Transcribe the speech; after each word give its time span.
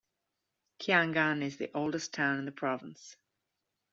Kiangan 0.79 1.43
is 1.43 1.57
the 1.57 1.69
oldest 1.75 2.11
town 2.11 2.39
in 2.39 2.45
the 2.45 2.51
province. 2.51 3.17